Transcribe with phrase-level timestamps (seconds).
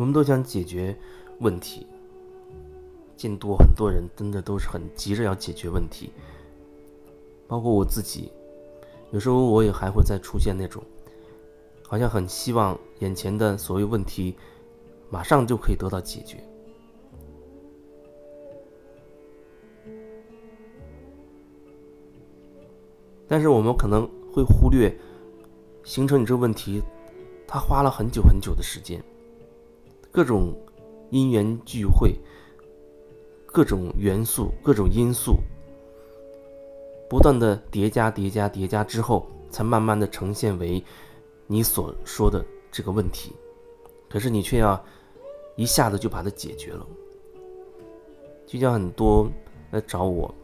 [0.00, 0.96] 我们都想解决
[1.40, 1.86] 问题，
[3.18, 6.10] 见多很多人真的都是很急着要解决问题，
[7.46, 8.32] 包括我自己，
[9.10, 10.82] 有时候我也还会再出现那种，
[11.86, 14.34] 好像很希望眼前的所谓问题
[15.10, 16.42] 马上就可以得到解决。
[23.28, 24.98] 但是我们可能会忽略，
[25.84, 26.82] 形成你这个问题，
[27.46, 28.98] 它花了很久很久的时间，
[30.12, 30.52] 各种
[31.10, 32.16] 因缘聚会，
[33.46, 35.36] 各种元素、各种因素，
[37.08, 40.82] 不断的叠加、叠加、叠加之后，才慢慢的呈现为
[41.46, 43.32] 你所说的这个问题。
[44.08, 44.84] 可是你却要
[45.54, 46.84] 一下子就把它解决了，
[48.46, 49.30] 就像很多
[49.70, 50.34] 来找我，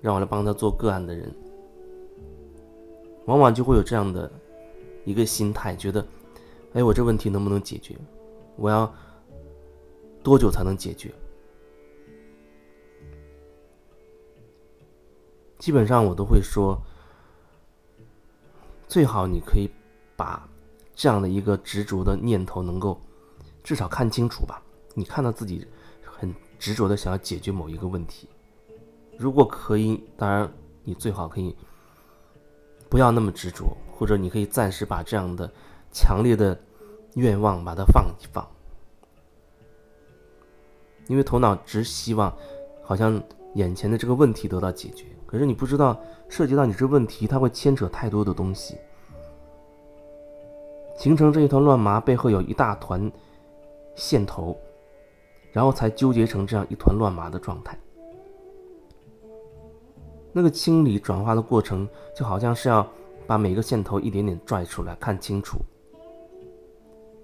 [0.00, 1.32] 让我来帮他做个案的人。
[3.26, 4.30] 往往就会有这样的
[5.04, 6.04] 一个心态，觉得，
[6.72, 7.96] 哎，我这问题能不能解决？
[8.56, 8.92] 我要
[10.22, 11.12] 多久才能解决？
[15.58, 16.80] 基本上我都会说，
[18.88, 19.70] 最好你可以
[20.16, 20.48] 把
[20.94, 23.00] 这样的一个执着的念头能够
[23.62, 24.62] 至少看清楚吧。
[24.94, 25.66] 你看到自己
[26.04, 28.28] 很执着的想要解决某一个问题，
[29.18, 30.50] 如果可以，当然
[30.84, 31.54] 你最好可以。
[32.88, 35.52] 不要那么执着，或者你可以暂时把这样的
[35.90, 36.56] 强烈的
[37.16, 38.46] 愿望把它放一放，
[41.06, 42.34] 因为头脑只希望
[42.82, 43.22] 好像
[43.54, 48.76] 眼前的这个问题得到解决，可是你不知道涉及到你这问题，它会牵扯太多的东西，
[50.94, 53.10] 形成这一团乱麻背后有一大团
[53.94, 54.54] 线头，
[55.52, 57.78] 然后才纠结成这样一团乱麻的状态。
[60.32, 62.86] 那个清理转化的过程，就好像是要
[63.26, 65.56] 把每个线头一点点拽出来看清楚，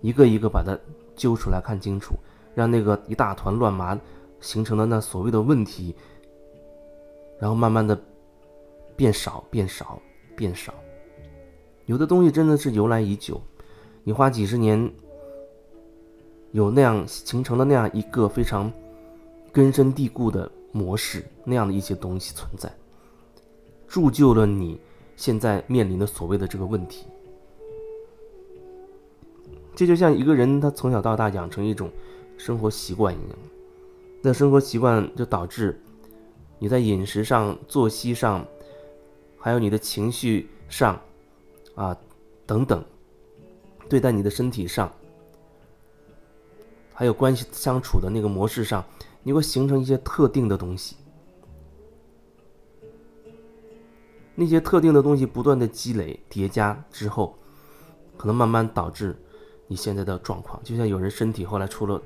[0.00, 0.78] 一个一个把它
[1.14, 2.14] 揪出来看清楚，
[2.54, 3.98] 让那个一大团乱麻
[4.40, 5.94] 形成的那所谓的问题，
[7.38, 7.98] 然后慢慢的
[8.94, 10.00] 变少、变少、
[10.36, 10.72] 变少。
[11.86, 13.40] 有的东西真的是由来已久，
[14.04, 14.92] 你花几十年，
[16.52, 18.72] 有那样形成的那样一个非常
[19.52, 22.70] 根深蒂固的模式，那样的一些东西存在。
[23.86, 24.80] 铸就了你
[25.14, 27.06] 现在面临的所谓的这个问题，
[29.76, 31.90] 这就像一个人他从小到大养成一种
[32.38, 33.38] 生活习惯一样，
[34.22, 35.78] 那生活习惯就导致
[36.58, 38.44] 你在饮食上、作息上，
[39.38, 40.98] 还有你的情绪上，
[41.74, 41.94] 啊
[42.46, 42.82] 等等，
[43.86, 44.90] 对待你的身体上，
[46.94, 48.82] 还有关系相处的那个模式上，
[49.22, 50.96] 你会形成一些特定的东西。
[54.34, 57.36] 那些特定的东西不断的积累叠加之后，
[58.16, 59.16] 可能慢慢导致
[59.66, 60.62] 你现在的状况。
[60.64, 62.00] 就像有人身体后来出了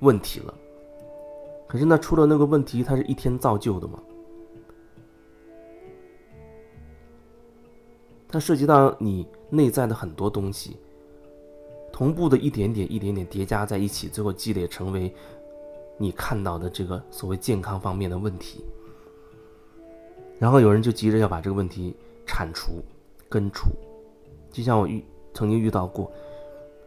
[0.00, 0.54] 问题了，
[1.66, 4.02] 可是那出了那个问题，它是一天造就的吗？
[8.28, 10.76] 它涉及到你内在的很多东西，
[11.92, 15.12] 同步的一点点、一点点叠加在一起，最后积累成为
[15.98, 18.64] 你看到的这个所谓健康方面的问题。
[20.38, 22.82] 然后有人就急着要把这个问题铲除、
[23.28, 23.68] 根除，
[24.50, 25.04] 就像我遇
[25.34, 26.10] 曾经遇到过，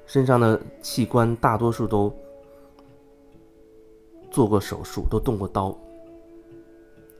[0.06, 2.14] 身上的器官大多数都
[4.30, 5.78] 做过手术，都动过刀，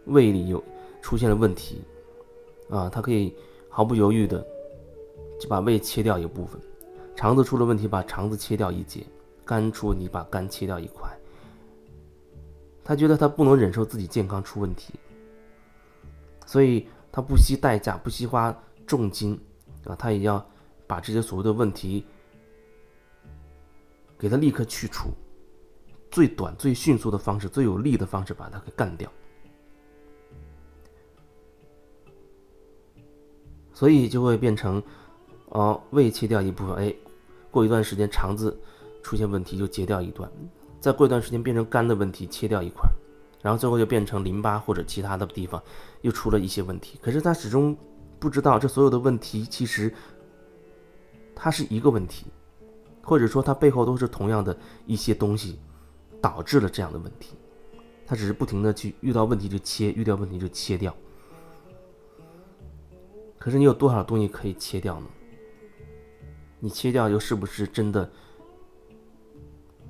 [0.06, 0.64] 胃里有
[1.02, 1.82] 出现了问题，
[2.70, 3.36] 啊，他可以
[3.70, 4.46] 毫不犹豫的
[5.40, 6.60] 就把胃切掉一部分，
[7.16, 9.06] 肠子出了问题，把肠子切掉一截，
[9.46, 11.10] 肝出问题，把肝切掉一块，
[12.84, 14.94] 他觉得他不能忍受自己健康出问题。
[16.46, 18.56] 所以他不惜代价，不惜花
[18.86, 19.40] 重金，
[19.86, 20.46] 啊，他也要
[20.86, 22.06] 把这些所谓的问题
[24.24, 25.10] 给他立刻去除，
[26.10, 29.12] 最短、最迅速的方式，最有利的方式把它给干掉。
[33.74, 34.82] 所以就会变成，
[35.50, 36.96] 哦，胃切掉一部分，哎，
[37.52, 38.58] 过一段时间肠子
[39.02, 40.32] 出现问题就截掉一段，
[40.80, 42.90] 再过一段时间变成肝的问题，切掉一块。
[43.42, 45.62] 然后最后就变成淋巴或者其他的地方
[46.00, 47.76] 又出了一些问题，可是他始终
[48.18, 49.94] 不知道这所有的问题其实
[51.36, 52.28] 它是一个问题，
[53.04, 54.58] 或者说它背后都是同样的
[54.88, 55.60] 一些东西
[56.22, 57.36] 导致了这样的问题，
[58.08, 60.96] 他只是不停的去遇到问题就切，遇到问题就切掉。
[63.38, 65.08] 可是你有多少东西可以切掉呢？
[66.60, 68.10] 你切掉又是不是真的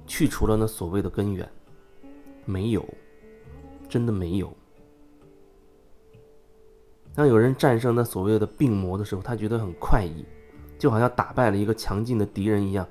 [0.07, 1.47] 去除了那所谓的根源？
[2.45, 2.85] 没有。
[3.87, 4.51] 真的没有。
[7.13, 10.25] 当有人战胜那所谓的病魔的时候，他觉得很快意，
[10.83, 12.85] 就好像打败了一个强劲的敌人一样，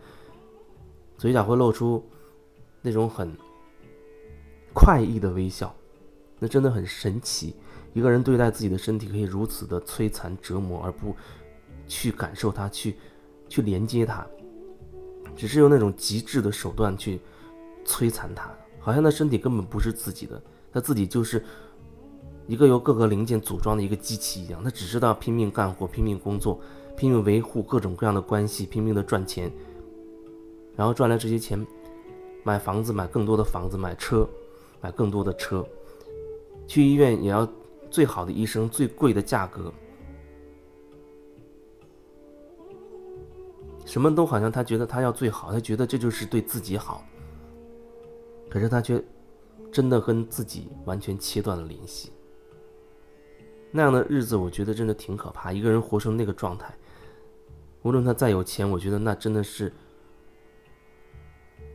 [1.19, 2.03] 嘴角会露出
[2.81, 3.31] 那种很
[4.73, 5.75] 快意的微笑，
[6.39, 7.55] 那真的很神奇。
[7.93, 11.15] 一个人对待自己的身体可以如此的摧残折磨，而不
[11.87, 12.97] 去感受它，去
[13.47, 14.27] 去连接它，
[15.37, 17.21] 只是用那种极致的手段去
[17.85, 18.51] 摧残它，
[18.81, 20.43] 好像那身体根本不是自己的，
[20.73, 21.45] 他自己就是
[22.47, 26.59] 一个由各个零件组装的一个机器一样，他只知道拼命干活、拼命工作、
[26.97, 29.51] 拼命维护各种各样的关系、拼命的赚钱，
[30.77, 31.67] 然后赚来这些钱，
[32.45, 34.29] 买房子、买更多的房子、买车、
[34.81, 35.67] 买更多的车，
[36.67, 37.49] 去医院也要。
[37.91, 39.71] 最好的医生，最贵的价格，
[43.85, 47.05] 什么都好像他觉得他要最好，他觉得这就是对自己好。
[48.49, 49.05] 可是他却
[49.71, 52.11] 真的跟自己完全切断了联系。
[53.73, 55.53] 那样的日子，我觉得真的挺可怕。
[55.53, 56.73] 一个人活成那个状态，
[57.83, 59.73] 无论他再有钱，我觉得那真的是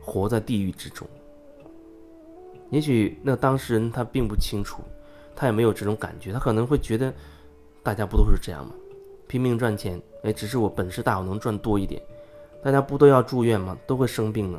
[0.00, 1.06] 活在地狱之中。
[2.70, 4.80] 也许那当事人他并不清楚。
[5.40, 7.14] 他也没有这种感觉，他可能会觉得，
[7.80, 8.74] 大家不都是这样吗？
[9.28, 12.02] 拼命赚钱，哎，只是我本事大，我能赚多一点。
[12.60, 13.78] 大家不都要住院吗？
[13.86, 14.58] 都会生病呢。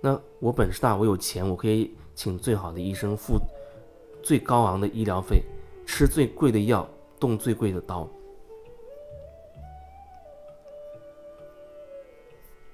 [0.00, 3.38] 那我本事大，我有钱，我可以请最好的医生，付
[4.22, 5.42] 最高昂的医疗费，
[5.86, 6.88] 吃最贵的药，
[7.18, 8.08] 动最贵的刀。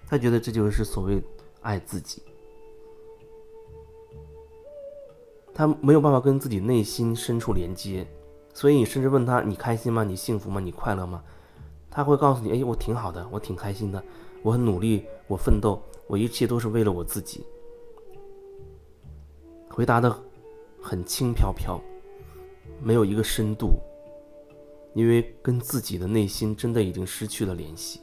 [0.08, 1.22] 他觉得这就是所谓
[1.60, 2.22] 爱自己。
[5.54, 8.06] 他没有办法跟自己内心深处连接，
[8.54, 10.02] 所以你甚至问他：“你开心吗？
[10.02, 10.58] 你幸福吗？
[10.58, 11.22] 你快乐吗？”
[11.90, 14.02] 他会告诉你：“哎，我挺好的，我挺开心的，
[14.42, 17.44] 我很努力，我奋斗，我一切都是为了我自己。”
[19.68, 20.16] 回答的
[20.80, 21.80] 很轻飘飘，
[22.82, 23.78] 没有一个深度，
[24.94, 28.00] 因为跟自己的内心真的已经失去了联系。